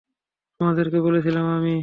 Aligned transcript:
তোমাদেরকে 0.59 0.97
বলেছিলাম 1.01 1.45
আমি। 1.57 1.75